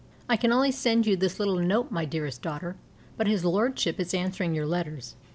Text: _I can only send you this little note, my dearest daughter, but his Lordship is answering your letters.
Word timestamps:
_I 0.27 0.35
can 0.35 0.51
only 0.51 0.71
send 0.71 1.05
you 1.05 1.15
this 1.15 1.37
little 1.39 1.59
note, 1.59 1.91
my 1.91 2.05
dearest 2.05 2.41
daughter, 2.41 2.75
but 3.17 3.27
his 3.27 3.45
Lordship 3.45 3.99
is 3.99 4.15
answering 4.15 4.55
your 4.55 4.65
letters. 4.65 5.13